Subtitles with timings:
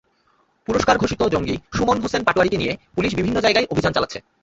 [0.67, 4.19] পুরস্কার ঘোষিত জঙ্গি সুমন হোসেন পাটোয়ারিকে নিয়ে পুলিশ বিভিন্ন জায়গায় অভিযান চালাচ্ছে।